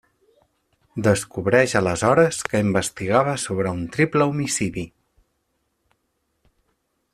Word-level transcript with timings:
Descobreix 1.07 1.75
aleshores 1.79 2.39
que 2.53 2.63
investigava 2.67 3.37
sobre 3.43 3.75
un 3.75 3.85
triple 3.97 4.27
homicidi. 4.33 4.87